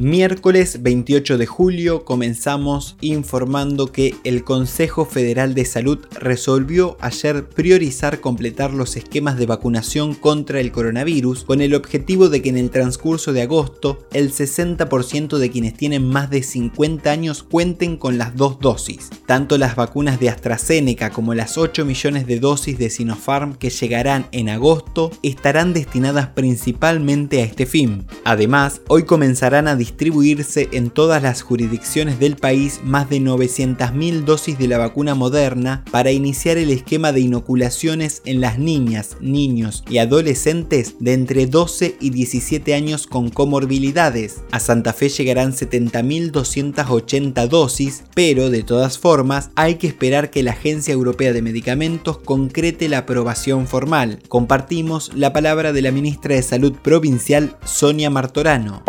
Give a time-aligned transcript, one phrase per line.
[0.00, 8.22] Miércoles 28 de julio comenzamos informando que el Consejo Federal de Salud resolvió ayer priorizar
[8.22, 12.70] completar los esquemas de vacunación contra el coronavirus con el objetivo de que en el
[12.70, 18.34] transcurso de agosto el 60% de quienes tienen más de 50 años cuenten con las
[18.36, 19.10] dos dosis.
[19.26, 24.28] Tanto las vacunas de AstraZeneca como las 8 millones de dosis de Sinopharm que llegarán
[24.32, 28.06] en agosto estarán destinadas principalmente a este fin.
[28.24, 34.56] Además, hoy comenzarán a distribuirse en todas las jurisdicciones del país más de 900.000 dosis
[34.56, 39.98] de la vacuna moderna para iniciar el esquema de inoculaciones en las niñas, niños y
[39.98, 44.42] adolescentes de entre 12 y 17 años con comorbilidades.
[44.52, 50.52] A Santa Fe llegarán 70.280 dosis, pero de todas formas hay que esperar que la
[50.52, 54.20] Agencia Europea de Medicamentos concrete la aprobación formal.
[54.28, 58.84] Compartimos la palabra de la ministra de Salud provincial Sonia Martorano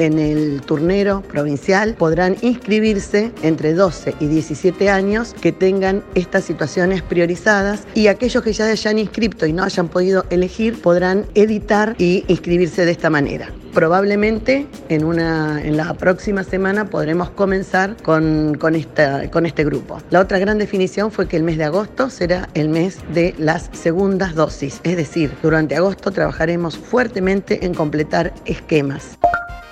[0.00, 7.02] en el turnero provincial podrán inscribirse entre 12 y 17 años que tengan estas situaciones
[7.02, 12.24] priorizadas y aquellos que ya hayan inscrito y no hayan podido elegir podrán editar y
[12.28, 13.52] inscribirse de esta manera.
[13.74, 19.98] Probablemente en, una, en la próxima semana podremos comenzar con, con, esta, con este grupo.
[20.10, 23.68] La otra gran definición fue que el mes de agosto será el mes de las
[23.72, 29.18] segundas dosis, es decir, durante agosto trabajaremos fuertemente en completar esquemas.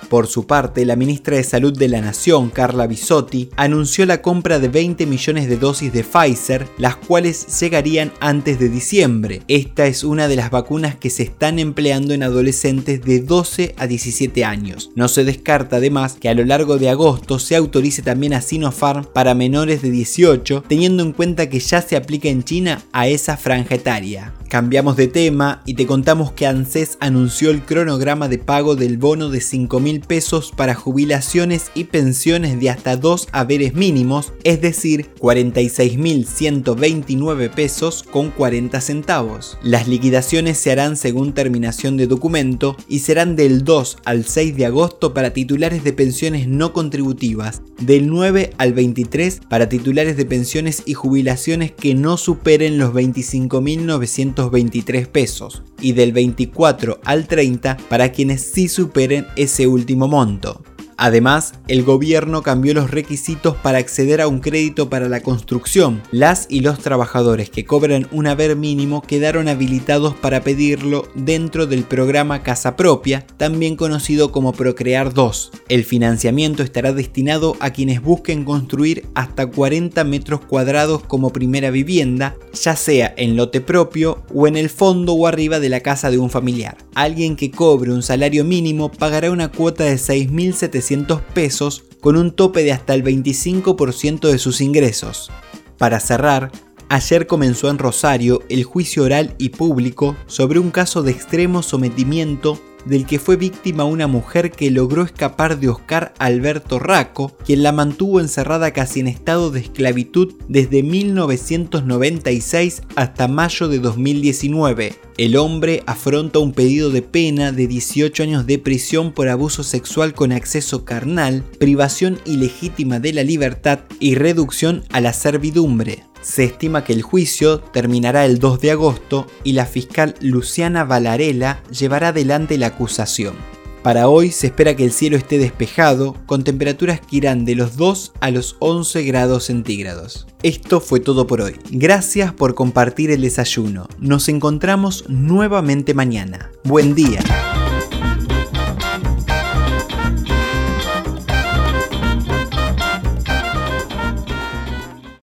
[0.09, 4.57] Por su parte, la ministra de Salud de la Nación, Carla Bisotti, anunció la compra
[4.57, 9.43] de 20 millones de dosis de Pfizer, las cuales llegarían antes de diciembre.
[9.47, 13.85] Esta es una de las vacunas que se están empleando en adolescentes de 12 a
[13.85, 14.89] 17 años.
[14.95, 19.05] No se descarta además que a lo largo de agosto se autorice también a Sinopharm
[19.13, 23.37] para menores de 18, teniendo en cuenta que ya se aplica en China a esa
[23.37, 24.33] franja etaria.
[24.49, 29.29] Cambiamos de tema y te contamos que ANSES anunció el cronograma de pago del bono
[29.29, 37.49] de 5 pesos para jubilaciones y pensiones de hasta dos haberes mínimos, es decir, 46.129
[37.49, 39.57] pesos con 40 centavos.
[39.63, 44.65] Las liquidaciones se harán según terminación de documento y serán del 2 al 6 de
[44.65, 50.83] agosto para titulares de pensiones no contributivas, del 9 al 23 para titulares de pensiones
[50.85, 58.11] y jubilaciones que no superen los 25.900 23 pesos y del 24 al 30 para
[58.11, 60.61] quienes sí superen ese monto.
[61.01, 66.01] Además, el gobierno cambió los requisitos para acceder a un crédito para la construcción.
[66.11, 71.83] Las y los trabajadores que cobran un haber mínimo quedaron habilitados para pedirlo dentro del
[71.83, 75.51] programa Casa Propia, también conocido como Procrear 2.
[75.69, 82.35] El financiamiento estará destinado a quienes busquen construir hasta 40 metros cuadrados como primera vivienda,
[82.61, 86.17] ya sea en lote propio o en el fondo o arriba de la casa de
[86.17, 86.75] un familiar.
[86.99, 92.61] Alguien que cobre un salario mínimo pagará una cuota de 6.700 pesos con un tope
[92.61, 95.31] de hasta el 25% de sus ingresos.
[95.77, 96.51] Para cerrar,
[96.89, 102.59] ayer comenzó en Rosario el juicio oral y público sobre un caso de extremo sometimiento
[102.85, 107.71] del que fue víctima una mujer que logró escapar de Oscar Alberto Raco, quien la
[107.71, 114.95] mantuvo encerrada casi en estado de esclavitud desde 1996 hasta mayo de 2019.
[115.17, 120.13] El hombre afronta un pedido de pena de 18 años de prisión por abuso sexual
[120.13, 126.08] con acceso carnal, privación ilegítima de la libertad y reducción a la servidumbre.
[126.21, 131.63] Se estima que el juicio terminará el 2 de agosto y la fiscal Luciana Valarela
[131.71, 133.35] llevará adelante la acusación.
[133.83, 137.77] Para hoy se espera que el cielo esté despejado, con temperaturas que irán de los
[137.77, 140.27] 2 a los 11 grados centígrados.
[140.43, 141.55] Esto fue todo por hoy.
[141.71, 143.87] Gracias por compartir el desayuno.
[143.97, 146.51] Nos encontramos nuevamente mañana.
[146.65, 147.21] Buen día.